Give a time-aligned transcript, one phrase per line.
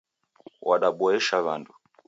[0.69, 1.71] Wadaboesha wandu